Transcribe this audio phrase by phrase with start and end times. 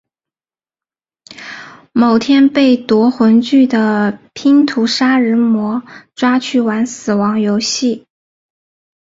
[1.93, 5.83] 某天被夺魂锯的拼图杀人魔
[6.15, 8.07] 抓去玩死亡游戏。